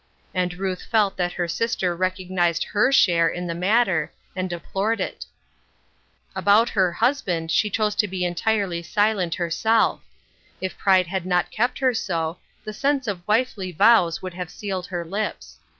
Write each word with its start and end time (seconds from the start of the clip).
And 0.33 0.55
Ruth 0.55 0.81
felt 0.81 1.15
that 1.17 1.33
her 1.33 1.47
sister 1.47 1.95
recognized 1.95 2.63
her 2.63 2.91
share 2.91 3.27
in 3.29 3.45
the 3.45 3.53
matter 3.53 4.11
and 4.35 4.49
de 4.49 4.59
plored 4.59 4.99
it. 4.99 5.27
About 6.35 6.69
her 6.69 6.91
husband 6.91 7.51
she 7.51 7.69
chose 7.69 7.93
to 7.97 8.07
be 8.07 8.25
entirely 8.25 8.81
silent 8.81 9.35
herself. 9.35 10.01
If 10.59 10.75
pride 10.75 11.05
had 11.05 11.27
not 11.27 11.51
kept 11.51 11.77
her 11.77 11.93
so, 11.93 12.39
the 12.63 12.73
sense 12.73 13.05
of 13.05 13.21
wifely 13.27 13.71
vows 13.71 14.23
would 14.23 14.33
have 14.33 14.49
sealed 14.49 14.87
her 14.87 15.05
lips. 15.05 15.59